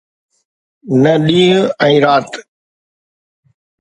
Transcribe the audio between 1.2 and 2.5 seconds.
ڏينهن ۽ رات